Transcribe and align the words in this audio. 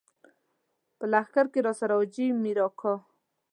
په 0.97 1.05
لښکر 1.11 1.45
کې 1.53 1.59
راسره 1.67 1.95
حاجي 1.99 2.25
مير 2.41 2.57
اکا. 2.67 2.93